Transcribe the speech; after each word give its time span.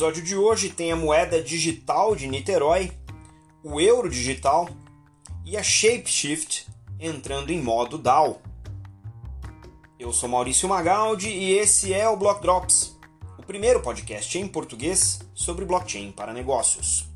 episódio 0.00 0.22
de 0.22 0.34
hoje 0.34 0.70
tem 0.70 0.90
a 0.90 0.96
moeda 0.96 1.42
digital 1.42 2.16
de 2.16 2.26
Niterói, 2.26 2.90
o 3.62 3.78
euro 3.78 4.08
digital 4.08 4.66
e 5.44 5.58
a 5.58 5.62
Shapeshift 5.62 6.66
entrando 6.98 7.50
em 7.50 7.60
modo 7.60 7.98
DAO. 7.98 8.40
Eu 9.98 10.10
sou 10.10 10.26
Maurício 10.26 10.66
Magaldi 10.66 11.28
e 11.28 11.52
esse 11.52 11.92
é 11.92 12.08
o 12.08 12.16
Block 12.16 12.40
Drops, 12.40 12.98
o 13.38 13.42
primeiro 13.42 13.82
podcast 13.82 14.38
em 14.38 14.48
português 14.48 15.18
sobre 15.34 15.66
blockchain 15.66 16.12
para 16.12 16.32
negócios. 16.32 17.06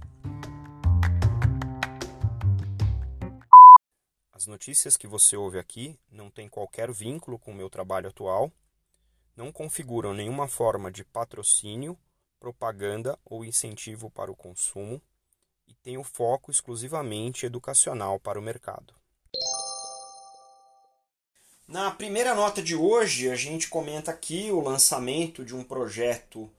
As 4.31 4.47
notícias 4.47 4.95
que 4.95 5.07
você 5.07 5.39
ouve 5.39 5.59
aqui 5.59 5.99
não 6.13 6.29
têm 6.29 6.51
qualquer 6.51 6.93
vínculo 6.93 7.39
com 7.39 7.51
o 7.51 7.55
meu 7.55 7.71
trabalho 7.71 8.11
atual, 8.11 8.53
não 9.35 9.51
configuram 9.51 10.13
nenhuma 10.13 10.47
forma 10.47 10.93
de 10.93 11.03
patrocínio 11.03 11.99
propaganda 12.45 13.19
ou 13.25 13.43
incentivo 13.43 14.11
para 14.11 14.31
o 14.31 14.37
consumo 14.37 15.01
e 15.67 15.73
tem 15.73 15.97
o 15.97 16.05
foco 16.05 16.51
exclusivamente 16.51 17.47
educacional 17.47 18.21
para 18.21 18.39
o 18.39 18.43
mercado. 18.43 18.93
Na 21.67 21.91
primeira 21.91 22.35
nota 22.35 22.63
de 22.63 22.77
hoje, 22.77 23.31
a 23.31 23.35
gente 23.35 23.69
comenta 23.69 24.11
aqui 24.11 24.51
o 24.53 24.61
lançamento 24.61 25.43
de 25.43 25.57
um 25.57 25.65
projeto 25.65 26.51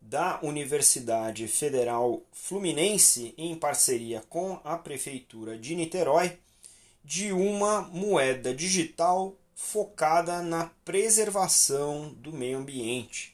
da 0.00 0.40
Universidade 0.42 1.46
Federal 1.46 2.22
Fluminense 2.32 3.34
em 3.36 3.54
parceria 3.54 4.24
com 4.30 4.58
a 4.64 4.78
Prefeitura 4.78 5.58
de 5.58 5.76
Niterói 5.76 6.38
de 7.04 7.32
uma 7.32 7.82
moeda 7.82 8.54
digital 8.54 9.36
focada 9.54 10.40
na 10.40 10.70
preservação 10.86 12.14
do 12.14 12.32
meio 12.32 12.56
ambiente. 12.56 13.33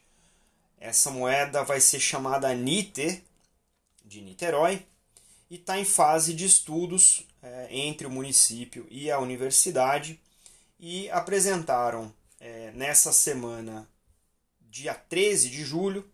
Essa 0.80 1.10
moeda 1.10 1.62
vai 1.62 1.78
ser 1.78 2.00
chamada 2.00 2.54
NITE, 2.54 3.22
de 4.02 4.22
Niterói, 4.22 4.84
e 5.50 5.56
está 5.56 5.78
em 5.78 5.84
fase 5.84 6.32
de 6.32 6.46
estudos 6.46 7.26
é, 7.42 7.68
entre 7.70 8.06
o 8.06 8.10
município 8.10 8.86
e 8.90 9.10
a 9.10 9.18
universidade. 9.18 10.18
E 10.78 11.10
apresentaram 11.10 12.12
é, 12.40 12.70
nessa 12.72 13.12
semana, 13.12 13.86
dia 14.70 14.94
13 14.94 15.50
de 15.50 15.62
julho, 15.62 16.10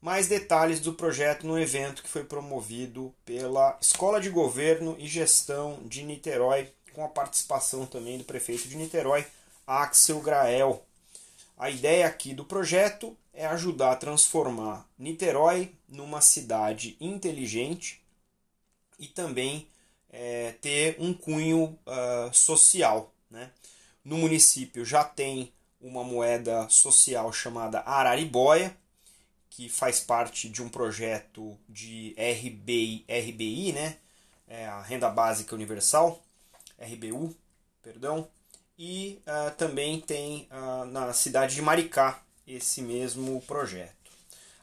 mais 0.00 0.28
detalhes 0.28 0.80
do 0.80 0.94
projeto 0.94 1.46
no 1.46 1.58
evento 1.58 2.02
que 2.02 2.08
foi 2.08 2.24
promovido 2.24 3.14
pela 3.24 3.78
Escola 3.80 4.20
de 4.20 4.30
Governo 4.30 4.96
e 4.98 5.06
Gestão 5.06 5.80
de 5.84 6.02
Niterói, 6.02 6.70
com 6.92 7.04
a 7.04 7.08
participação 7.08 7.84
também 7.84 8.18
do 8.18 8.24
prefeito 8.24 8.68
de 8.68 8.76
Niterói, 8.76 9.26
Axel 9.66 10.20
Grael. 10.20 10.84
A 11.56 11.70
ideia 11.70 12.06
aqui 12.06 12.34
do 12.34 12.44
projeto 12.44 13.16
é 13.32 13.46
ajudar 13.46 13.92
a 13.92 13.96
transformar 13.96 14.88
Niterói 14.98 15.72
numa 15.88 16.20
cidade 16.20 16.96
inteligente 17.00 18.02
e 18.98 19.06
também 19.06 19.68
é, 20.10 20.52
ter 20.60 20.96
um 20.98 21.12
cunho 21.14 21.78
uh, 21.86 22.32
social. 22.32 23.12
Né? 23.30 23.50
No 24.04 24.16
município 24.16 24.84
já 24.84 25.04
tem 25.04 25.52
uma 25.80 26.02
moeda 26.02 26.68
social 26.68 27.32
chamada 27.32 27.80
Araribóia, 27.80 28.76
que 29.50 29.68
faz 29.68 30.00
parte 30.00 30.48
de 30.48 30.62
um 30.62 30.68
projeto 30.68 31.56
de 31.68 32.16
RBI, 32.18 33.04
RBI 33.08 33.72
né? 33.72 33.98
É 34.48 34.66
a 34.66 34.82
Renda 34.82 35.08
Básica 35.08 35.54
Universal, 35.54 36.20
RBU, 36.78 37.34
perdão, 37.82 38.28
e 38.78 39.20
uh, 39.26 39.54
também 39.56 40.00
tem 40.00 40.48
uh, 40.50 40.84
na 40.86 41.12
cidade 41.12 41.54
de 41.54 41.62
Maricá 41.62 42.20
esse 42.46 42.82
mesmo 42.82 43.40
projeto. 43.42 43.94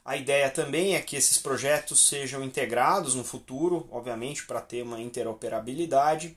A 0.04 0.16
ideia 0.16 0.50
também 0.50 0.94
é 0.94 1.00
que 1.00 1.16
esses 1.16 1.38
projetos 1.38 2.08
sejam 2.08 2.42
integrados 2.42 3.14
no 3.14 3.24
futuro, 3.24 3.88
obviamente, 3.90 4.44
para 4.44 4.60
ter 4.60 4.82
uma 4.82 5.00
interoperabilidade. 5.00 6.36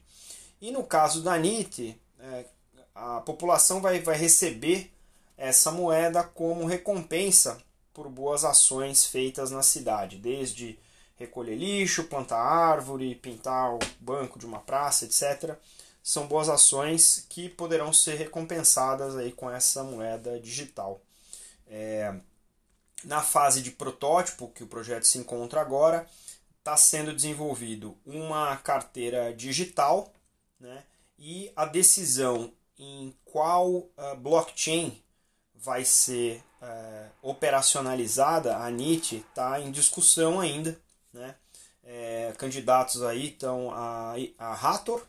E 0.61 0.71
no 0.71 0.83
caso 0.83 1.21
da 1.21 1.37
NIT, 1.37 1.99
é, 2.19 2.45
a 2.93 3.21
população 3.21 3.81
vai, 3.81 3.99
vai 3.99 4.15
receber 4.15 4.91
essa 5.35 5.71
moeda 5.71 6.23
como 6.23 6.65
recompensa 6.65 7.57
por 7.93 8.07
boas 8.07 8.45
ações 8.45 9.05
feitas 9.05 9.51
na 9.51 9.63
cidade, 9.63 10.17
desde 10.17 10.77
recolher 11.17 11.55
lixo, 11.55 12.03
plantar 12.03 12.39
árvore, 12.39 13.15
pintar 13.15 13.73
o 13.73 13.79
banco 13.99 14.37
de 14.37 14.45
uma 14.45 14.59
praça, 14.59 15.05
etc 15.05 15.57
são 16.05 16.27
boas 16.27 16.49
ações 16.49 17.25
que 17.27 17.49
poderão 17.49 17.91
ser 17.91 18.13
recompensadas 18.13 19.15
aí 19.15 19.31
com 19.31 19.49
essa 19.49 19.83
moeda 19.83 20.39
digital. 20.39 21.01
É, 21.65 22.13
na 23.03 23.23
fase 23.23 23.59
de 23.59 23.71
protótipo 23.71 24.49
que 24.49 24.63
o 24.63 24.67
projeto 24.67 25.05
se 25.05 25.17
encontra 25.17 25.59
agora, 25.59 26.07
está 26.59 26.77
sendo 26.77 27.11
desenvolvido 27.11 27.97
uma 28.05 28.55
carteira 28.57 29.33
digital 29.33 30.13
né, 30.59 30.83
e 31.17 31.51
a 31.55 31.65
decisão 31.65 32.53
em 32.77 33.11
qual 33.25 33.67
uh, 33.67 34.15
blockchain 34.19 35.01
vai 35.55 35.83
ser 35.83 36.43
uh, 36.61 37.09
operacionalizada, 37.23 38.57
a 38.57 38.69
NIT 38.69 39.25
está 39.27 39.59
em 39.59 39.71
discussão 39.71 40.39
ainda. 40.39 40.79
Né? 41.11 41.33
É, 41.83 42.31
candidatos 42.37 43.01
aí 43.01 43.29
estão 43.29 43.71
a, 43.71 44.13
a 44.37 44.53
Hathor, 44.53 45.03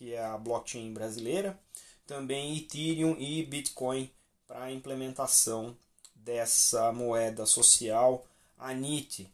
que 0.00 0.14
é 0.14 0.24
a 0.24 0.38
blockchain 0.38 0.94
brasileira, 0.94 1.60
também 2.06 2.56
Ethereum 2.56 3.16
e 3.18 3.44
Bitcoin 3.44 4.10
para 4.46 4.64
a 4.64 4.72
implementação 4.72 5.76
dessa 6.14 6.90
moeda 6.90 7.44
social, 7.44 8.26
a 8.56 8.72
NIT. 8.72 9.30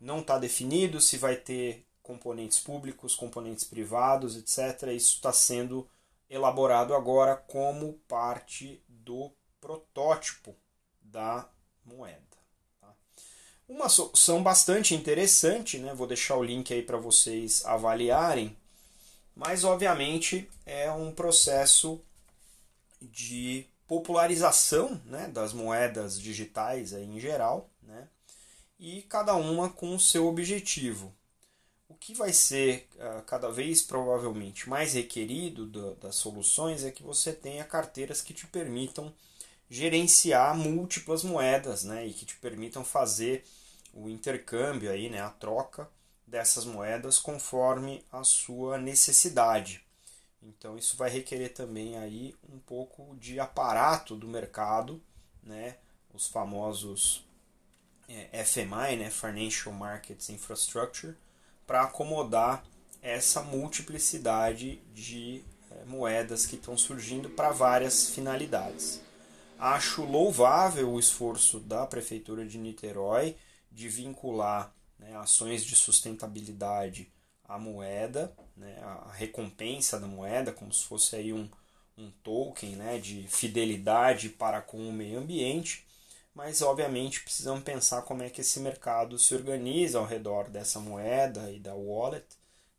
Não 0.00 0.20
está 0.20 0.38
definido 0.38 1.00
se 1.00 1.18
vai 1.18 1.34
ter 1.34 1.84
componentes 2.04 2.60
públicos, 2.60 3.16
componentes 3.16 3.64
privados, 3.64 4.36
etc. 4.36 4.90
Isso 4.92 5.16
está 5.16 5.32
sendo 5.32 5.88
elaborado 6.30 6.94
agora 6.94 7.34
como 7.34 7.94
parte 8.06 8.80
do 8.88 9.32
protótipo 9.60 10.54
da 11.02 11.48
moeda. 11.84 12.22
Tá? 12.80 12.94
Uma 13.68 13.88
solução 13.88 14.40
bastante 14.40 14.94
interessante, 14.94 15.78
né? 15.78 15.92
vou 15.94 16.06
deixar 16.06 16.36
o 16.36 16.44
link 16.44 16.72
aí 16.72 16.82
para 16.82 16.96
vocês 16.96 17.64
avaliarem, 17.66 18.56
mas 19.36 19.64
obviamente 19.64 20.48
é 20.64 20.90
um 20.90 21.12
processo 21.12 22.00
de 23.02 23.66
popularização 23.86 25.00
né, 25.04 25.28
das 25.28 25.52
moedas 25.52 26.18
digitais 26.18 26.94
aí 26.94 27.04
em 27.04 27.20
geral, 27.20 27.70
né, 27.82 28.08
e 28.80 29.02
cada 29.02 29.34
uma 29.34 29.68
com 29.68 29.94
o 29.94 30.00
seu 30.00 30.26
objetivo. 30.26 31.14
O 31.86 31.94
que 31.94 32.14
vai 32.14 32.32
ser 32.32 32.88
uh, 32.96 33.22
cada 33.24 33.50
vez 33.50 33.82
provavelmente 33.82 34.68
mais 34.68 34.94
requerido 34.94 35.66
do, 35.66 35.94
das 35.96 36.16
soluções 36.16 36.82
é 36.82 36.90
que 36.90 37.02
você 37.02 37.32
tenha 37.32 37.64
carteiras 37.64 38.22
que 38.22 38.34
te 38.34 38.46
permitam 38.46 39.14
gerenciar 39.68 40.56
múltiplas 40.56 41.22
moedas 41.22 41.84
né, 41.84 42.06
e 42.06 42.12
que 42.12 42.24
te 42.24 42.36
permitam 42.36 42.84
fazer 42.84 43.44
o 43.92 44.08
intercâmbio, 44.08 44.90
aí, 44.90 45.08
né, 45.08 45.20
a 45.20 45.30
troca 45.30 45.88
dessas 46.26 46.64
moedas 46.64 47.18
conforme 47.18 48.04
a 48.10 48.24
sua 48.24 48.78
necessidade. 48.78 49.84
Então 50.42 50.76
isso 50.76 50.96
vai 50.96 51.10
requerer 51.10 51.52
também 51.52 51.96
aí 51.96 52.34
um 52.52 52.58
pouco 52.58 53.16
de 53.16 53.38
aparato 53.38 54.14
do 54.14 54.28
mercado, 54.28 55.02
né? 55.42 55.76
Os 56.12 56.28
famosos 56.28 57.24
é, 58.08 58.44
FMI, 58.44 58.96
né? 58.96 59.10
Financial 59.10 59.74
Markets 59.74 60.30
Infrastructure, 60.30 61.16
para 61.66 61.82
acomodar 61.82 62.64
essa 63.02 63.42
multiplicidade 63.42 64.80
de 64.92 65.42
é, 65.70 65.84
moedas 65.84 66.46
que 66.46 66.56
estão 66.56 66.76
surgindo 66.76 67.28
para 67.30 67.50
várias 67.50 68.10
finalidades. 68.10 69.00
Acho 69.58 70.04
louvável 70.04 70.92
o 70.92 71.00
esforço 71.00 71.58
da 71.60 71.86
prefeitura 71.86 72.44
de 72.44 72.58
Niterói 72.58 73.36
de 73.72 73.88
vincular 73.88 74.72
né, 74.98 75.16
ações 75.16 75.64
de 75.64 75.74
sustentabilidade 75.74 77.10
à 77.44 77.58
moeda, 77.58 78.34
né, 78.56 78.78
a 78.82 79.12
recompensa 79.12 80.00
da 80.00 80.06
moeda, 80.06 80.52
como 80.52 80.72
se 80.72 80.84
fosse 80.84 81.16
aí 81.16 81.32
um, 81.32 81.48
um 81.96 82.10
token 82.22 82.76
né, 82.76 82.98
de 82.98 83.26
fidelidade 83.28 84.28
para 84.28 84.60
com 84.60 84.88
o 84.88 84.92
meio 84.92 85.18
ambiente, 85.18 85.86
mas 86.34 86.60
obviamente 86.60 87.22
precisamos 87.22 87.62
pensar 87.62 88.02
como 88.02 88.22
é 88.22 88.28
que 88.28 88.42
esse 88.42 88.60
mercado 88.60 89.18
se 89.18 89.34
organiza 89.34 89.98
ao 89.98 90.04
redor 90.04 90.50
dessa 90.50 90.78
moeda 90.78 91.50
e 91.50 91.58
da 91.58 91.74
wallet, 91.74 92.26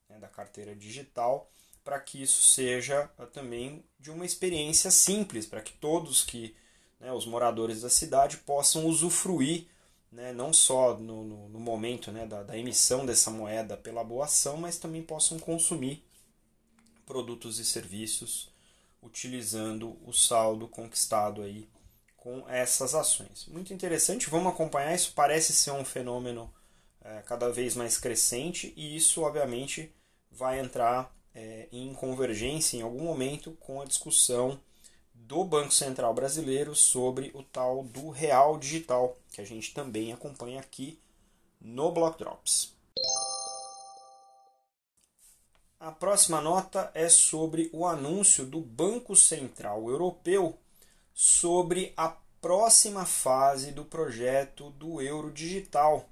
né, 0.10 0.20
da 0.20 0.28
carteira 0.28 0.76
digital, 0.76 1.50
para 1.84 2.00
que 2.00 2.22
isso 2.22 2.42
seja 2.42 3.10
ah, 3.18 3.26
também 3.26 3.84
de 4.00 4.12
uma 4.12 4.26
experiência 4.26 4.92
simples, 4.92 5.46
para 5.46 5.62
que 5.62 5.74
todos 5.74 6.24
que 6.24 6.56
né, 7.00 7.12
os 7.14 7.26
moradores 7.26 7.82
da 7.82 7.90
cidade 7.90 8.38
possam 8.38 8.86
usufruir 8.86 9.68
né, 10.12 10.32
não 10.32 10.54
só 10.54 10.98
no, 10.98 11.24
no, 11.24 11.50
no 11.50 11.60
momento 11.60 12.12
né, 12.12 12.26
da, 12.26 12.44
da, 12.44 12.58
emissão 12.58 13.06
dessa 13.06 13.30
moeda 13.30 13.76
pela 13.76 14.04
boa 14.04 14.26
ação, 14.26 14.58
mas 14.58 14.78
também 14.78 15.04
possam 15.04 15.38
consumir 15.40 16.04
produtos 17.06 17.60
e 17.60 17.66
serviços 17.66 18.50
utilizando 19.02 19.98
o 20.06 20.12
saldo 20.14 20.68
conquistado 20.68 21.42
aí 21.42 21.70
com 22.16 22.48
essas 22.50 22.94
ações. 22.94 23.46
Muito 23.48 23.74
interessante, 23.74 24.30
vamos 24.30 24.52
acompanhar 24.52 24.94
isso. 24.94 25.14
Parece 25.16 25.54
ser 25.54 25.72
um 25.72 25.86
fenômeno 25.86 26.54
é, 27.02 27.22
cada 27.22 27.50
vez 27.50 27.76
mais 27.76 27.98
crescente 27.98 28.74
e 28.76 28.96
isso, 28.96 29.22
obviamente, 29.22 29.94
vai 30.30 30.60
entrar 30.60 31.16
é, 31.34 31.68
em 31.72 31.94
convergência 31.94 32.78
em 32.78 32.82
algum 32.82 33.04
momento 33.04 33.52
com 33.60 33.82
a 33.82 33.86
discussão 33.86 34.60
do 35.28 35.44
Banco 35.44 35.74
Central 35.74 36.14
Brasileiro 36.14 36.74
sobre 36.74 37.32
o 37.34 37.44
tal 37.44 37.84
do 37.84 38.10
real 38.10 38.58
digital, 38.58 39.18
que 39.34 39.42
a 39.42 39.46
gente 39.46 39.74
também 39.74 40.14
acompanha 40.14 40.62
aqui 40.62 40.98
no 41.60 41.92
Block 41.92 42.18
Drops. 42.18 42.74
A 45.78 45.92
próxima 45.92 46.40
nota 46.40 46.90
é 46.94 47.10
sobre 47.10 47.70
o 47.74 47.86
anúncio 47.86 48.46
do 48.46 48.62
Banco 48.62 49.18
Central 49.18 49.90
Europeu 49.90 50.58
sobre 51.14 51.94
a 51.98 52.16
próxima 52.40 53.06
fase 53.06 53.74
do 53.74 53.84
projeto 53.84 54.70
do 54.72 55.02
euro 55.02 55.30
digital. 55.30 56.08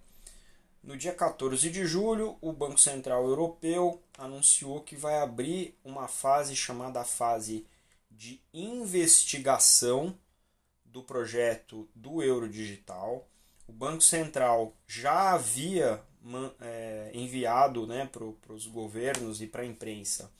No 0.83 0.97
dia 0.97 1.13
14 1.13 1.69
de 1.69 1.85
julho, 1.85 2.35
o 2.41 2.51
Banco 2.51 2.77
Central 2.77 3.25
Europeu 3.25 4.01
anunciou 4.17 4.81
que 4.81 4.95
vai 4.95 5.19
abrir 5.19 5.73
uma 5.85 6.09
fase 6.09 6.53
chamada 6.53 7.03
fase 7.05 7.65
de 8.15 8.41
investigação 8.53 10.17
do 10.83 11.03
projeto 11.03 11.89
do 11.93 12.23
euro 12.23 12.47
digital. 12.47 13.27
O 13.67 13.73
Banco 13.73 14.01
Central 14.01 14.73
já 14.87 15.33
havia 15.33 16.01
é, 16.61 17.11
enviado 17.13 17.85
né, 17.85 18.09
para 18.11 18.53
os 18.53 18.65
governos 18.67 19.41
e 19.41 19.47
para 19.47 19.63
a 19.63 19.65
imprensa 19.65 20.31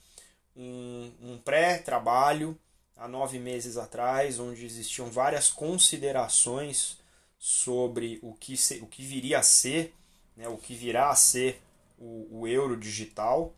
um, 0.56 1.12
um 1.20 1.38
pré-trabalho 1.38 2.58
há 2.96 3.06
nove 3.06 3.38
meses 3.38 3.76
atrás, 3.76 4.40
onde 4.40 4.64
existiam 4.64 5.10
várias 5.10 5.50
considerações 5.50 6.98
sobre 7.38 8.18
o 8.22 8.32
que, 8.32 8.56
se, 8.56 8.78
o 8.78 8.86
que 8.86 9.02
viria 9.02 9.40
a 9.40 9.42
ser, 9.42 9.94
né, 10.34 10.48
o 10.48 10.56
que 10.56 10.74
virá 10.74 11.10
a 11.10 11.14
ser 11.14 11.60
o, 11.98 12.40
o 12.40 12.48
euro 12.48 12.76
digital. 12.76 13.54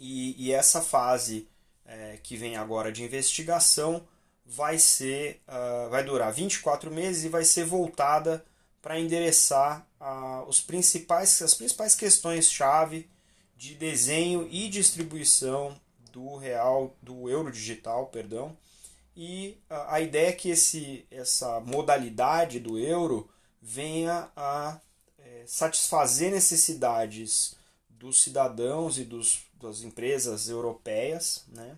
E, 0.00 0.34
e 0.42 0.52
essa 0.52 0.80
fase 0.80 1.46
é, 1.88 2.18
que 2.22 2.36
vem 2.36 2.54
agora 2.56 2.92
de 2.92 3.02
investigação 3.02 4.06
vai 4.44 4.78
ser 4.78 5.42
uh, 5.46 5.90
vai 5.90 6.02
durar 6.04 6.32
24 6.32 6.90
meses 6.90 7.24
e 7.24 7.28
vai 7.28 7.44
ser 7.44 7.64
voltada 7.64 8.44
para 8.80 8.98
endereçar 8.98 9.86
uh, 10.00 10.48
os 10.48 10.60
principais, 10.60 11.42
as 11.42 11.54
principais 11.54 11.94
questões-chave 11.94 13.10
de 13.56 13.74
desenho 13.74 14.48
e 14.50 14.68
distribuição 14.68 15.78
do 16.12 16.36
real, 16.36 16.96
do 17.02 17.28
euro 17.28 17.50
digital, 17.50 18.06
perdão. 18.06 18.56
E 19.16 19.58
uh, 19.70 19.74
a 19.88 20.00
ideia 20.00 20.28
é 20.28 20.32
que 20.32 20.48
esse, 20.50 21.06
essa 21.10 21.60
modalidade 21.60 22.60
do 22.60 22.78
euro 22.78 23.28
venha 23.60 24.30
a 24.36 24.80
é, 25.18 25.42
satisfazer 25.46 26.30
necessidades 26.30 27.56
dos 27.90 28.22
cidadãos 28.22 28.96
e 28.96 29.04
dos, 29.04 29.42
das 29.60 29.82
empresas 29.82 30.48
europeias, 30.48 31.44
né? 31.48 31.76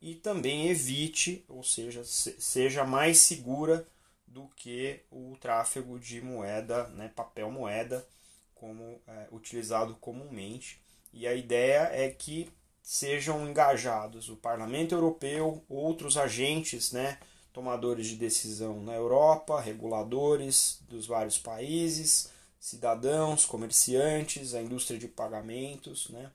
e 0.00 0.14
também 0.14 0.68
evite, 0.68 1.44
ou 1.48 1.62
seja, 1.62 2.04
seja 2.04 2.84
mais 2.84 3.18
segura 3.18 3.86
do 4.26 4.48
que 4.56 5.00
o 5.10 5.36
tráfego 5.40 5.98
de 5.98 6.20
moeda, 6.20 6.86
né, 6.88 7.10
papel 7.14 7.50
moeda, 7.50 8.06
como 8.54 9.00
é, 9.06 9.26
utilizado 9.32 9.94
comumente. 9.96 10.80
E 11.12 11.26
a 11.26 11.34
ideia 11.34 11.90
é 11.92 12.10
que 12.10 12.50
sejam 12.82 13.48
engajados 13.48 14.28
o 14.28 14.36
Parlamento 14.36 14.94
Europeu, 14.94 15.64
outros 15.68 16.16
agentes, 16.16 16.92
né, 16.92 17.18
tomadores 17.52 18.06
de 18.06 18.16
decisão 18.16 18.80
na 18.82 18.94
Europa, 18.94 19.60
reguladores 19.60 20.80
dos 20.88 21.06
vários 21.06 21.38
países, 21.38 22.30
cidadãos, 22.60 23.44
comerciantes, 23.44 24.54
a 24.54 24.62
indústria 24.62 24.98
de 24.98 25.08
pagamentos, 25.08 26.08
né, 26.10 26.30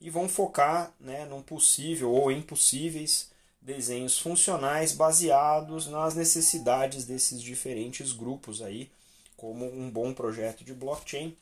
e 0.00 0.10
vão 0.10 0.28
focar 0.28 0.92
né, 1.00 1.24
num 1.26 1.42
possível 1.42 2.12
ou 2.12 2.30
impossíveis 2.30 3.30
desenhos 3.60 4.18
funcionais 4.18 4.92
baseados 4.92 5.86
nas 5.86 6.14
necessidades 6.14 7.04
desses 7.04 7.42
diferentes 7.42 8.12
grupos 8.12 8.62
aí, 8.62 8.90
como 9.36 9.66
um 9.66 9.90
bom 9.90 10.14
projeto 10.14 10.64
de 10.64 10.72
blockchain 10.72 11.36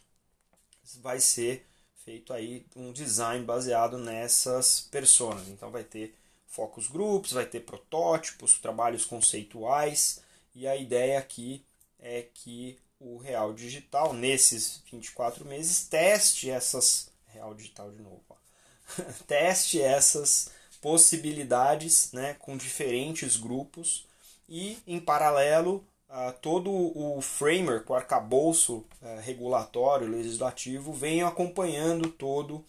vai 0.94 1.20
ser 1.20 1.67
feito 2.05 2.32
aí 2.32 2.64
um 2.75 2.93
design 2.93 3.44
baseado 3.44 3.99
nessas 3.99 4.81
personas. 4.81 5.49
Então 5.49 5.70
vai 5.70 5.85
ter 5.85 6.14
focus 6.47 6.87
groups, 6.87 7.32
vai 7.32 7.47
ter 7.47 7.61
protótipos, 7.61 8.58
trabalhos 8.58 9.05
conceituais 9.05 10.20
e 10.55 10.67
a 10.67 10.76
ideia 10.76 11.19
aqui 11.19 11.64
é 11.99 12.23
que 12.23 12.79
o 12.99 13.19
real 13.19 13.53
digital 13.53 14.12
nesses 14.12 14.82
24 14.91 15.44
meses 15.44 15.87
teste 15.87 16.50
essas 16.50 17.11
real 17.26 17.55
digital 17.55 17.91
de 17.91 18.00
novo. 18.00 18.23
Ó 18.31 18.45
teste 19.27 19.81
essas 19.81 20.50
possibilidades 20.81 22.12
né, 22.12 22.35
com 22.38 22.56
diferentes 22.56 23.37
grupos 23.37 24.06
e, 24.49 24.79
em 24.87 25.00
paralelo, 25.00 25.85
uh, 26.09 26.33
todo 26.41 26.71
o 26.71 27.21
framework, 27.21 27.91
o 27.91 27.94
arcabouço 27.94 28.85
uh, 29.03 29.21
regulatório, 29.21 30.09
legislativo, 30.09 30.93
vem 30.93 31.23
acompanhando 31.23 32.09
todo 32.09 32.65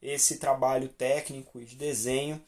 esse 0.00 0.38
trabalho 0.38 0.88
técnico 0.88 1.60
e 1.60 1.64
de 1.64 1.76
desenho 1.76 2.42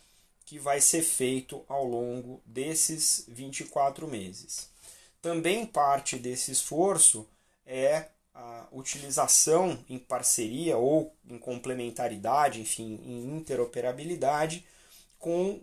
que 0.45 0.59
vai 0.59 0.81
ser 0.81 1.03
feito 1.03 1.65
ao 1.69 1.85
longo 1.85 2.43
desses 2.45 3.25
24 3.29 4.07
meses. 4.07 4.69
Também 5.23 5.65
parte 5.65 6.19
desse 6.19 6.51
esforço 6.53 7.27
é 7.67 8.09
a 8.35 8.67
utilização 8.73 9.79
em 9.89 9.99
parceria 9.99 10.77
ou 10.77 11.15
em 11.29 11.39
complementaridade, 11.39 12.61
enfim, 12.61 13.01
em 13.05 13.37
interoperabilidade 13.37 14.65
com 15.19 15.61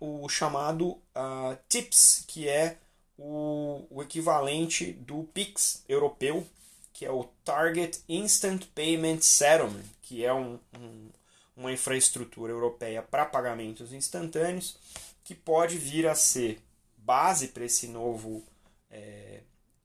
o, 0.00 0.24
o 0.24 0.28
chamado 0.28 0.90
uh, 0.90 1.56
TIPS, 1.68 2.24
que 2.26 2.48
é 2.48 2.76
o, 3.16 3.86
o 3.88 4.02
equivalente 4.02 4.92
do 4.92 5.22
PIX 5.32 5.82
europeu, 5.88 6.46
que 6.92 7.06
é 7.06 7.10
o 7.10 7.24
Target 7.44 8.02
Instant 8.08 8.66
Payment 8.74 9.20
Settlement, 9.22 9.84
que 10.02 10.24
é 10.24 10.34
um, 10.34 10.58
um, 10.78 11.08
uma 11.56 11.72
infraestrutura 11.72 12.52
europeia 12.52 13.00
para 13.00 13.24
pagamentos 13.24 13.92
instantâneos, 13.92 14.76
que 15.24 15.34
pode 15.34 15.78
vir 15.78 16.06
a 16.06 16.14
ser 16.14 16.60
base 16.98 17.48
para 17.48 17.64
esse 17.64 17.86
novo 17.88 18.44
é, 18.90 19.40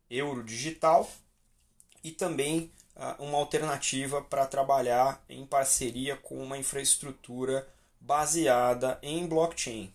euro 0.09 0.43
digital 0.43 1.09
e 2.04 2.12
também 2.12 2.72
uh, 2.96 3.24
uma 3.24 3.38
alternativa 3.38 4.22
para 4.22 4.46
trabalhar 4.46 5.24
em 5.30 5.46
parceria 5.46 6.16
com 6.18 6.42
uma 6.42 6.58
infraestrutura 6.58 7.68
baseada 8.00 9.00
em 9.01 9.27
blockchain. 9.27 9.94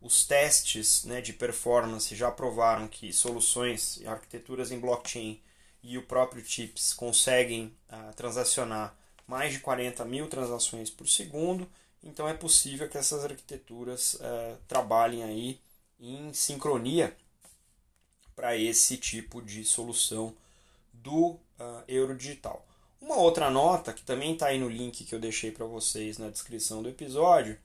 Os 0.00 0.24
testes 0.24 1.04
né, 1.04 1.20
de 1.20 1.32
performance 1.32 2.14
já 2.14 2.30
provaram 2.30 2.86
que 2.86 3.12
soluções 3.12 3.96
e 3.98 4.06
arquiteturas 4.06 4.70
em 4.70 4.78
blockchain 4.78 5.40
e 5.82 5.96
o 5.96 6.02
próprio 6.02 6.44
CHIPS 6.44 6.92
conseguem 6.92 7.74
uh, 7.90 8.14
transacionar 8.14 8.94
mais 9.26 9.52
de 9.52 9.60
40 9.60 10.04
mil 10.04 10.28
transações 10.28 10.90
por 10.90 11.08
segundo, 11.08 11.68
então 12.02 12.28
é 12.28 12.34
possível 12.34 12.88
que 12.88 12.98
essas 12.98 13.24
arquiteturas 13.24 14.14
uh, 14.14 14.58
trabalhem 14.68 15.22
aí 15.22 15.60
em 15.98 16.32
sincronia 16.34 17.16
para 18.36 18.56
esse 18.56 18.96
tipo 18.98 19.40
de 19.40 19.64
solução 19.64 20.34
do 21.02 21.30
uh, 21.58 21.82
euro 21.88 22.16
digital. 22.16 22.66
Uma 23.00 23.16
outra 23.16 23.50
nota, 23.50 23.92
que 23.92 24.02
também 24.02 24.32
está 24.32 24.46
aí 24.46 24.58
no 24.58 24.68
link 24.68 25.04
que 25.04 25.14
eu 25.14 25.20
deixei 25.20 25.50
para 25.50 25.66
vocês 25.66 26.16
na 26.16 26.30
descrição 26.30 26.82
do 26.82 26.88
episódio, 26.88 27.58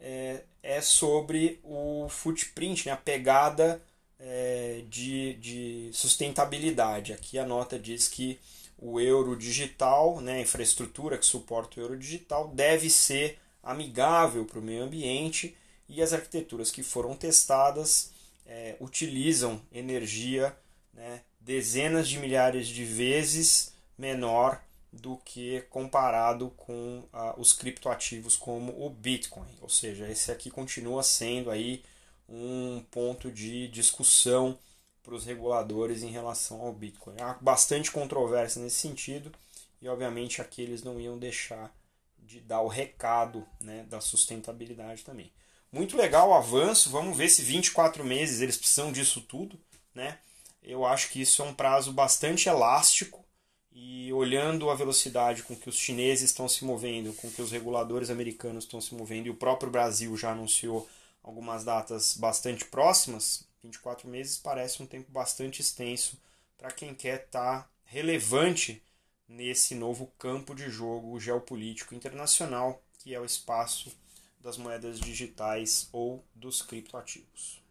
é, 0.00 0.42
é 0.62 0.80
sobre 0.80 1.60
o 1.62 2.08
footprint, 2.08 2.86
né, 2.86 2.92
a 2.92 2.96
pegada 2.96 3.80
é, 4.18 4.82
de, 4.88 5.34
de 5.34 5.90
sustentabilidade. 5.92 7.12
Aqui 7.12 7.38
a 7.38 7.46
nota 7.46 7.78
diz 7.78 8.08
que 8.08 8.40
o 8.76 8.98
euro 8.98 9.36
digital, 9.36 10.20
né, 10.20 10.34
a 10.34 10.40
infraestrutura 10.40 11.18
que 11.18 11.26
suporta 11.26 11.78
o 11.78 11.82
euro 11.82 11.96
digital, 11.96 12.48
deve 12.48 12.90
ser 12.90 13.38
amigável 13.62 14.44
para 14.44 14.58
o 14.58 14.62
meio 14.62 14.82
ambiente 14.82 15.56
e 15.88 16.02
as 16.02 16.12
arquiteturas 16.12 16.70
que 16.70 16.82
foram 16.82 17.14
testadas 17.14 18.12
é, 18.46 18.76
utilizam 18.80 19.60
energia 19.70 20.56
né, 20.94 21.22
dezenas 21.40 22.08
de 22.08 22.18
milhares 22.18 22.68
de 22.68 22.84
vezes 22.84 23.72
menor 23.96 24.62
do 24.92 25.16
que 25.18 25.62
comparado 25.70 26.50
com 26.56 27.04
uh, 27.12 27.38
os 27.38 27.52
criptoativos 27.52 28.36
como 28.36 28.84
o 28.84 28.90
Bitcoin. 28.90 29.48
Ou 29.60 29.68
seja, 29.68 30.08
esse 30.08 30.32
aqui 30.32 30.50
continua 30.50 31.02
sendo 31.02 31.50
aí 31.50 31.82
um 32.28 32.84
ponto 32.90 33.30
de 33.30 33.68
discussão 33.68 34.58
para 35.02 35.14
os 35.14 35.24
reguladores 35.24 36.02
em 36.02 36.10
relação 36.10 36.60
ao 36.60 36.72
Bitcoin. 36.72 37.16
Há 37.20 37.34
bastante 37.40 37.90
controvérsia 37.90 38.62
nesse 38.62 38.76
sentido 38.76 39.32
e 39.80 39.88
obviamente 39.88 40.42
aqui 40.42 40.62
eles 40.62 40.82
não 40.82 41.00
iam 41.00 41.18
deixar 41.18 41.74
de 42.18 42.40
dar 42.40 42.60
o 42.60 42.68
recado 42.68 43.46
né, 43.60 43.84
da 43.88 44.00
sustentabilidade 44.00 45.02
também. 45.02 45.32
Muito 45.72 45.96
legal 45.96 46.30
o 46.30 46.34
avanço, 46.34 46.90
vamos 46.90 47.16
ver 47.16 47.28
se 47.28 47.42
24 47.42 48.04
meses 48.04 48.40
eles 48.40 48.56
precisam 48.56 48.92
disso 48.92 49.20
tudo, 49.20 49.58
né? 49.94 50.18
Eu 50.62 50.84
acho 50.84 51.10
que 51.10 51.20
isso 51.20 51.42
é 51.42 51.44
um 51.44 51.54
prazo 51.54 51.92
bastante 51.92 52.48
elástico 52.48 53.24
e 53.72 54.12
olhando 54.12 54.68
a 54.68 54.74
velocidade 54.74 55.42
com 55.42 55.56
que 55.56 55.68
os 55.68 55.76
chineses 55.76 56.30
estão 56.30 56.48
se 56.48 56.64
movendo, 56.64 57.12
com 57.14 57.30
que 57.30 57.40
os 57.40 57.50
reguladores 57.50 58.10
americanos 58.10 58.64
estão 58.64 58.80
se 58.80 58.94
movendo 58.94 59.26
e 59.26 59.30
o 59.30 59.36
próprio 59.36 59.70
Brasil 59.70 60.16
já 60.16 60.32
anunciou 60.32 60.88
algumas 61.22 61.64
datas 61.64 62.16
bastante 62.16 62.64
próximas, 62.64 63.46
24 63.62 64.08
meses 64.08 64.38
parece 64.38 64.82
um 64.82 64.86
tempo 64.86 65.10
bastante 65.10 65.60
extenso 65.60 66.18
para 66.58 66.70
quem 66.70 66.94
quer 66.94 67.24
estar 67.24 67.62
tá 67.62 67.70
relevante 67.84 68.82
nesse 69.28 69.74
novo 69.74 70.12
campo 70.18 70.54
de 70.54 70.68
jogo 70.68 71.18
geopolítico 71.20 71.94
internacional, 71.94 72.82
que 72.98 73.14
é 73.14 73.20
o 73.20 73.24
espaço 73.24 73.92
das 74.40 74.56
moedas 74.56 74.98
digitais 74.98 75.88
ou 75.92 76.24
dos 76.34 76.62
criptoativos. 76.62 77.62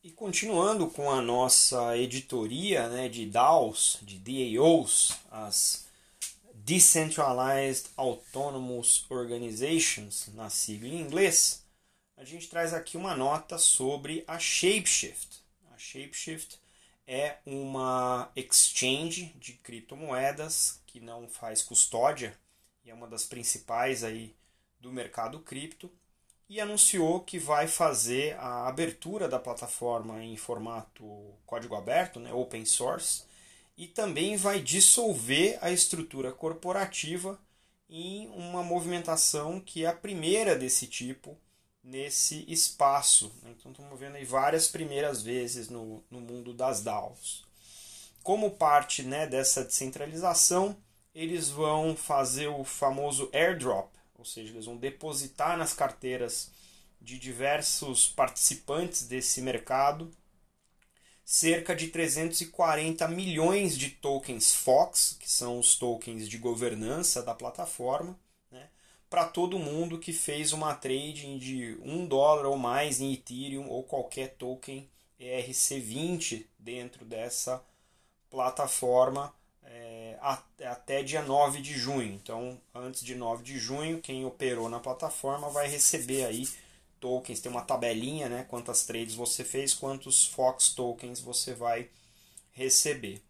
E 0.00 0.12
continuando 0.12 0.88
com 0.88 1.10
a 1.10 1.20
nossa 1.20 1.96
editoria 1.96 2.88
né, 2.88 3.08
de 3.08 3.26
DAOs, 3.26 3.98
de 4.02 4.16
DAOs, 4.16 5.10
as 5.28 5.88
Decentralized 6.54 7.90
Autonomous 7.96 9.04
Organizations, 9.10 10.28
na 10.34 10.50
sigla 10.50 10.88
em 10.88 11.00
inglês, 11.00 11.64
a 12.16 12.24
gente 12.24 12.46
traz 12.48 12.72
aqui 12.72 12.96
uma 12.96 13.16
nota 13.16 13.58
sobre 13.58 14.22
a 14.28 14.38
Shapeshift. 14.38 15.40
A 15.72 15.78
Shapeshift 15.78 16.60
é 17.04 17.38
uma 17.44 18.30
exchange 18.36 19.34
de 19.36 19.54
criptomoedas 19.54 20.80
que 20.86 21.00
não 21.00 21.28
faz 21.28 21.60
custódia 21.60 22.38
e 22.84 22.90
é 22.90 22.94
uma 22.94 23.08
das 23.08 23.24
principais 23.24 24.04
aí 24.04 24.32
do 24.78 24.92
mercado 24.92 25.40
cripto 25.40 25.90
e 26.48 26.60
anunciou 26.60 27.20
que 27.20 27.38
vai 27.38 27.68
fazer 27.68 28.36
a 28.38 28.66
abertura 28.66 29.28
da 29.28 29.38
plataforma 29.38 30.22
em 30.24 30.36
formato 30.36 31.04
código 31.44 31.74
aberto, 31.74 32.18
né, 32.18 32.32
open 32.32 32.64
source, 32.64 33.24
e 33.76 33.86
também 33.86 34.36
vai 34.36 34.60
dissolver 34.60 35.58
a 35.60 35.70
estrutura 35.70 36.32
corporativa 36.32 37.38
em 37.88 38.28
uma 38.28 38.62
movimentação 38.62 39.60
que 39.60 39.84
é 39.84 39.88
a 39.88 39.92
primeira 39.92 40.56
desse 40.56 40.86
tipo 40.86 41.36
nesse 41.82 42.44
espaço. 42.48 43.32
Né? 43.42 43.54
Então 43.58 43.72
estamos 43.72 43.98
vendo 43.98 44.16
aí 44.16 44.24
várias 44.24 44.68
primeiras 44.68 45.22
vezes 45.22 45.68
no, 45.68 46.02
no 46.10 46.20
mundo 46.20 46.52
das 46.52 46.82
DAOs. 46.82 47.44
Como 48.22 48.50
parte 48.50 49.02
né, 49.02 49.26
dessa 49.26 49.64
descentralização, 49.64 50.76
eles 51.14 51.48
vão 51.48 51.96
fazer 51.96 52.48
o 52.48 52.62
famoso 52.62 53.30
airdrop, 53.32 53.90
ou 54.18 54.24
seja, 54.24 54.52
eles 54.52 54.66
vão 54.66 54.76
depositar 54.76 55.56
nas 55.56 55.72
carteiras 55.72 56.50
de 57.00 57.18
diversos 57.18 58.08
participantes 58.08 59.06
desse 59.06 59.40
mercado 59.40 60.10
cerca 61.24 61.76
de 61.76 61.88
340 61.88 63.06
milhões 63.06 63.76
de 63.76 63.90
tokens 63.90 64.54
Fox, 64.54 65.16
que 65.20 65.30
são 65.30 65.58
os 65.58 65.76
tokens 65.76 66.26
de 66.26 66.38
governança 66.38 67.22
da 67.22 67.34
plataforma, 67.34 68.18
para 69.10 69.26
todo 69.26 69.58
mundo 69.58 69.98
que 69.98 70.12
fez 70.12 70.52
uma 70.52 70.74
trading 70.74 71.38
de 71.38 71.78
um 71.82 72.06
dólar 72.06 72.46
ou 72.46 72.56
mais 72.56 73.00
em 73.00 73.12
Ethereum 73.12 73.68
ou 73.68 73.82
qualquer 73.82 74.34
token 74.36 74.88
ERC20 75.20 76.46
dentro 76.58 77.04
dessa 77.04 77.62
plataforma 78.30 79.34
é, 79.70 80.18
até 80.64 81.02
dia 81.02 81.22
9 81.22 81.60
de 81.60 81.74
junho. 81.74 82.12
Então, 82.14 82.60
antes 82.74 83.02
de 83.02 83.14
9 83.14 83.42
de 83.42 83.58
junho, 83.58 84.00
quem 84.00 84.24
operou 84.24 84.68
na 84.68 84.80
plataforma 84.80 85.50
vai 85.50 85.68
receber 85.68 86.24
aí 86.24 86.48
tokens, 87.00 87.40
tem 87.40 87.50
uma 87.50 87.62
tabelinha, 87.62 88.28
né, 88.28 88.44
quantas 88.48 88.84
trades 88.84 89.14
você 89.14 89.44
fez, 89.44 89.72
quantos 89.72 90.26
Fox 90.26 90.70
tokens 90.70 91.20
você 91.20 91.54
vai 91.54 91.88
receber. 92.52 93.22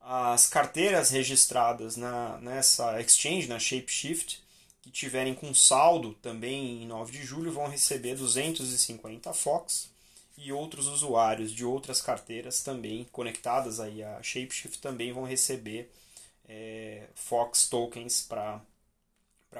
As 0.00 0.46
carteiras 0.46 1.10
registradas 1.10 1.96
na, 1.96 2.38
nessa 2.38 3.00
exchange, 3.00 3.48
na 3.48 3.58
Shapeshift, 3.58 4.42
que 4.82 4.90
tiverem 4.90 5.34
com 5.34 5.52
saldo 5.54 6.14
também 6.14 6.82
em 6.82 6.86
9 6.86 7.12
de 7.12 7.24
julho 7.24 7.52
vão 7.52 7.68
receber 7.68 8.14
250 8.14 9.32
Fox 9.32 9.90
e 10.38 10.52
outros 10.52 10.86
usuários 10.86 11.52
de 11.52 11.64
outras 11.64 12.00
carteiras 12.00 12.62
também 12.62 13.04
conectadas 13.10 13.80
aí 13.80 14.02
a 14.02 14.22
Shapeshift 14.22 14.78
também 14.78 15.12
vão 15.12 15.24
receber 15.24 15.90
é, 16.48 17.08
Fox 17.14 17.68
tokens 17.68 18.22
para 18.22 18.62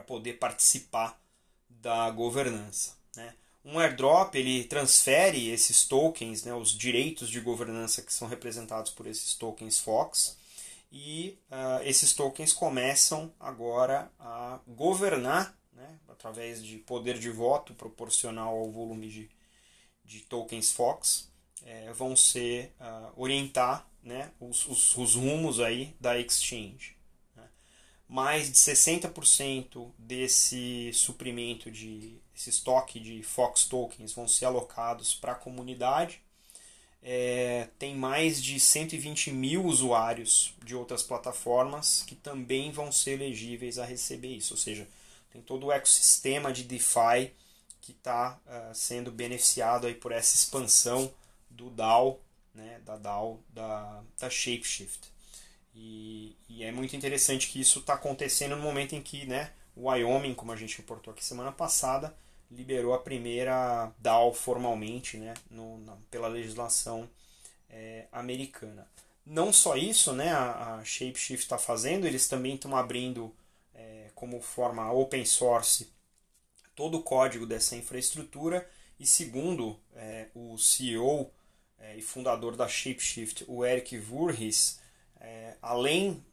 poder 0.07 0.35
participar 0.35 1.21
da 1.69 2.09
governança. 2.11 2.97
Né? 3.17 3.35
Um 3.65 3.79
airdrop 3.79 4.35
ele 4.35 4.65
transfere 4.65 5.51
esses 5.51 5.85
tokens, 5.85 6.45
né, 6.45 6.55
os 6.55 6.71
direitos 6.71 7.29
de 7.29 7.41
governança 7.41 8.01
que 8.01 8.13
são 8.13 8.29
representados 8.29 8.91
por 8.91 9.07
esses 9.07 9.35
tokens 9.35 9.79
Fox, 9.79 10.39
e 10.91 11.37
uh, 11.51 11.83
esses 11.85 12.15
tokens 12.15 12.53
começam 12.53 13.31
agora 13.39 14.11
a 14.19 14.59
governar, 14.67 15.55
né, 15.73 15.99
através 16.09 16.65
de 16.65 16.79
poder 16.79 17.19
de 17.19 17.29
voto 17.31 17.75
proporcional 17.75 18.57
ao 18.57 18.71
volume 18.71 19.09
de, 19.09 19.31
de 20.09 20.23
tokens 20.23 20.73
Fox, 20.73 21.31
é, 21.65 21.93
vão 21.93 22.17
ser 22.17 22.75
uh, 22.81 23.13
orientar 23.17 23.89
né, 24.03 24.33
os, 24.41 24.67
os, 24.67 24.97
os, 24.97 25.15
rumos 25.15 25.61
aí 25.61 25.95
da 26.01 26.19
exchange. 26.19 26.97
Né. 27.37 27.45
Mais 28.09 28.51
de 28.51 28.57
60% 28.57 29.93
desse 29.97 30.91
suprimento 30.93 31.71
de 31.71 32.19
esse 32.35 32.51
estoque 32.51 32.99
de 32.99 33.23
Fox 33.23 33.65
tokens 33.67 34.13
vão 34.13 34.27
ser 34.27 34.47
alocados 34.47 35.15
para 35.15 35.33
a 35.33 35.37
comunidade 35.37 36.21
é, 37.03 37.69
tem 37.79 37.95
mais 37.95 38.43
de 38.43 38.59
120 38.59 39.31
mil 39.31 39.65
usuários 39.65 40.53
de 40.65 40.75
outras 40.75 41.03
plataformas 41.03 42.03
que 42.07 42.15
também 42.15 42.71
vão 42.71 42.91
ser 42.91 43.13
elegíveis 43.13 43.79
a 43.79 43.85
receber 43.85 44.35
isso. 44.35 44.55
Ou 44.55 44.59
seja, 44.59 44.87
tem 45.33 45.41
todo 45.41 45.67
o 45.67 45.73
ecossistema 45.73 46.53
de 46.53 46.65
DeFi 46.65 47.33
que 47.89 47.93
está 47.93 48.39
uh, 48.47 48.71
é, 48.71 48.75
sendo 48.75 49.11
beneficiado 49.11 49.87
aí 49.87 49.95
por 49.95 50.13
essa 50.13 50.37
expansão 50.37 51.11
do 51.49 51.71
DAO, 51.71 52.21
né, 52.55 52.81
da 52.85 52.99
DAO 52.99 53.41
da, 53.49 54.03
da 54.19 54.29
Shapeshift. 54.29 55.11
E, 55.75 56.37
e 56.51 56.63
é 56.63 56.71
muito 56.71 56.95
interessante 56.95 57.49
que 57.49 57.59
isso 57.59 57.79
está 57.79 57.95
acontecendo 57.95 58.57
no 58.57 58.63
momento 58.63 58.95
em 58.95 59.01
que 59.01 59.25
né, 59.25 59.53
o 59.75 59.89
Wyoming, 59.89 60.35
como 60.35 60.53
a 60.53 60.57
gente 60.57 60.77
reportou 60.77 61.13
aqui 61.13 61.25
semana 61.25 61.51
passada, 61.51 62.15
liberou 62.51 62.93
a 62.93 62.99
primeira 62.99 63.91
DAO 63.99 64.35
formalmente 64.35 65.17
né, 65.17 65.33
no, 65.51 65.79
na, 65.79 65.97
pela 66.11 66.29
legislação 66.29 67.09
é, 67.71 68.07
americana. 68.13 68.87
Não 69.25 69.51
só 69.51 69.77
isso, 69.77 70.13
né, 70.13 70.31
a, 70.31 70.75
a 70.75 70.85
Shapeshift 70.85 71.45
está 71.45 71.57
fazendo, 71.57 72.07
eles 72.07 72.29
também 72.29 72.55
estão 72.55 72.77
abrindo 72.77 73.35
é, 73.75 74.11
como 74.15 74.43
forma 74.43 74.93
open 74.93 75.25
source 75.25 75.91
todo 76.79 76.99
o 76.99 77.03
código 77.03 77.45
dessa 77.45 77.75
infraestrutura. 77.75 78.65
E 79.01 79.05
segundo 79.05 79.77
é, 79.97 80.29
o 80.33 80.57
CEO 80.57 81.29
é, 81.77 81.97
e 81.97 82.01
fundador 82.01 82.55
da 82.55 82.69
Shapeshift, 82.69 83.45
o 83.49 83.67
Eric 83.67 83.99
Voorhees, 83.99 84.79
é, 85.21 85.55
além 85.61 86.25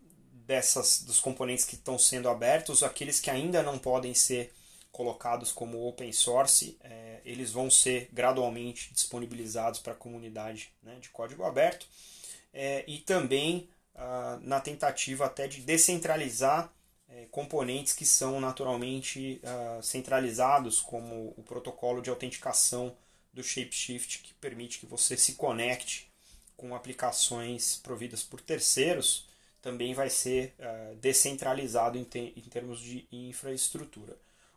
dessas 0.46 1.02
dos 1.02 1.20
componentes 1.20 1.66
que 1.66 1.74
estão 1.74 1.98
sendo 1.98 2.30
abertos, 2.30 2.84
aqueles 2.84 3.20
que 3.20 3.32
ainda 3.32 3.64
não 3.64 3.80
podem 3.80 4.14
ser 4.14 4.54
colocados 4.92 5.52
como 5.52 5.84
open 5.88 6.14
source, 6.14 6.78
é, 6.84 7.22
eles 7.26 7.52
vão 7.52 7.72
ser 7.72 8.08
gradualmente 8.14 8.94
disponibilizados 8.94 9.80
para 9.80 9.94
a 9.94 9.96
comunidade 9.96 10.72
né, 10.84 11.00
de 11.02 11.10
código 11.10 11.44
aberto. 11.44 11.88
É, 12.54 12.84
e 12.88 13.00
também 13.00 13.68
ah, 13.96 14.38
na 14.44 14.60
tentativa 14.60 15.26
até 15.26 15.48
de 15.48 15.62
descentralizar 15.62 16.72
é, 17.10 17.26
componentes 17.32 17.94
que 17.94 18.06
são 18.06 18.40
naturalmente 18.40 19.40
ah, 19.44 19.80
centralizados, 19.82 20.82
como 20.82 21.34
o 21.38 21.44
protocolo 21.44 22.02
de 22.02 22.10
autenticação 22.10 22.96
do 23.34 23.44
Shapeshift, 23.44 24.20
que 24.20 24.34
permite 24.36 24.80
que 24.80 24.86
você 24.86 25.16
se 25.18 25.34
conecte 25.34 26.10
com 26.56 26.74
aplicações 26.74 27.76
providas 27.78 28.24
por 28.24 28.42
terceiros, 28.42 29.28
também 29.62 29.94
vai 29.94 30.10
ser 30.10 30.54
uh, 30.60 30.96
descentralizado 30.98 31.98
em, 31.98 32.04
te 32.04 32.34
em 32.38 32.42
termos 32.42 32.80
de 32.80 33.08
infraestrutura. 33.12 34.16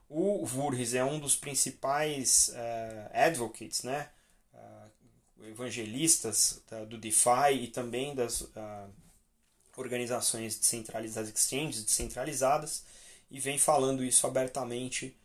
O 0.09 0.45
Voorhees 0.45 0.95
é 0.95 1.03
um 1.03 1.19
dos 1.19 1.35
principais 1.35 2.51
uh, 2.51 3.11
advocates, 3.13 3.83
né? 3.83 4.11
Uh, 4.53 5.47
evangelistas 5.47 6.63
uh, 6.71 6.87
do 6.87 6.99
DeFi 6.99 7.55
e 7.63 7.69
também 7.69 8.15
das 8.15 8.49
organizações 9.79 10.59
descentralizadas, 10.59 11.31
exchanges 11.31 11.85
descentralizadas, 11.85 12.85
e 13.31 13.39
vem 13.39 13.59
falando 13.59 14.05
isso 14.05 14.27
abertamente 14.27 15.17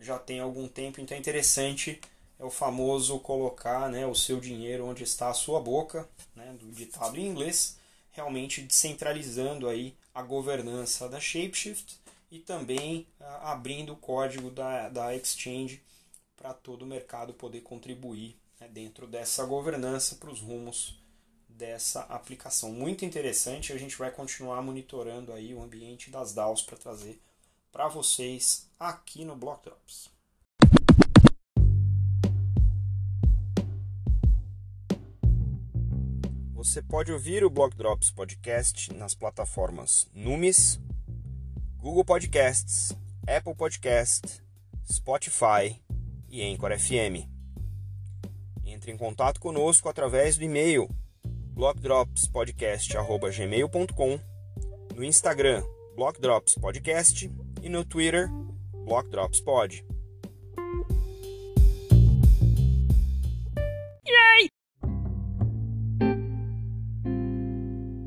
já 0.00 0.18
tem 0.18 0.40
algum 0.40 0.68
tempo. 0.68 1.00
Então 1.00 1.16
é 1.16 1.20
interessante, 1.20 2.00
é 2.38 2.44
o 2.44 2.50
famoso 2.50 3.18
colocar 3.20 3.90
né, 3.90 4.06
o 4.06 4.14
seu 4.14 4.40
dinheiro 4.40 4.86
onde 4.86 5.02
está 5.02 5.30
a 5.30 5.34
sua 5.34 5.60
boca, 5.60 6.08
né, 6.34 6.54
do 6.58 6.70
ditado 6.72 7.18
em 7.18 7.26
inglês, 7.26 7.78
realmente 8.10 8.60
descentralizando 8.60 9.68
aí 9.68 9.94
a 10.14 10.22
governança 10.22 11.08
da 11.08 11.18
Shapeshift 11.18 11.98
e 12.30 12.38
também 12.38 13.06
uh, 13.20 13.24
abrindo 13.42 13.92
o 13.92 13.96
código 13.96 14.50
da, 14.50 14.88
da 14.88 15.14
Exchange 15.16 15.82
para 16.36 16.52
todo 16.52 16.82
o 16.82 16.86
mercado 16.86 17.32
poder 17.32 17.60
contribuir 17.60 18.36
né, 18.60 18.68
dentro 18.68 19.06
dessa 19.06 19.44
governança 19.44 20.16
para 20.16 20.30
os 20.30 20.40
rumos 20.40 21.00
dessa 21.62 22.00
aplicação. 22.08 22.72
Muito 22.72 23.04
interessante, 23.04 23.72
a 23.72 23.78
gente 23.78 23.96
vai 23.96 24.10
continuar 24.10 24.60
monitorando 24.62 25.32
aí 25.32 25.54
o 25.54 25.62
ambiente 25.62 26.10
das 26.10 26.34
DAOs 26.34 26.60
para 26.60 26.76
trazer 26.76 27.22
para 27.70 27.86
vocês 27.86 28.68
aqui 28.80 29.24
no 29.24 29.36
Block 29.36 29.62
Drops. 29.62 30.10
Você 36.52 36.82
pode 36.82 37.12
ouvir 37.12 37.44
o 37.44 37.50
Block 37.50 37.76
Drops 37.76 38.10
Podcast 38.10 38.92
nas 38.94 39.14
plataformas 39.14 40.08
Numis, 40.12 40.80
Google 41.78 42.04
Podcasts, 42.04 42.90
Apple 43.24 43.54
Podcast, 43.54 44.42
Spotify 44.92 45.80
e 46.28 46.42
Anchor 46.42 46.76
FM. 46.76 47.30
Entre 48.64 48.90
em 48.90 48.96
contato 48.96 49.38
conosco 49.38 49.88
através 49.88 50.36
do 50.36 50.42
e-mail 50.42 50.88
blockdropspodcast.gmail.com, 51.54 54.20
no 54.96 55.04
Instagram 55.04 55.62
Blockdropspodcast 55.94 57.30
e 57.62 57.68
no 57.68 57.84
Twitter 57.84 58.28
BlockDropsPod. 58.84 59.91